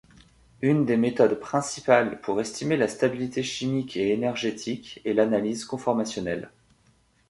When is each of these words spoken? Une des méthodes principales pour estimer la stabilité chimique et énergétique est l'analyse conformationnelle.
Une 0.63 0.83
des 0.83 0.97
méthodes 0.97 1.39
principales 1.39 2.19
pour 2.21 2.41
estimer 2.41 2.75
la 2.75 2.87
stabilité 2.87 3.43
chimique 3.43 3.95
et 3.95 4.11
énergétique 4.11 4.99
est 5.05 5.13
l'analyse 5.13 5.63
conformationnelle. 5.63 6.49